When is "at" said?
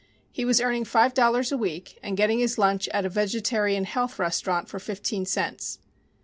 2.89-3.05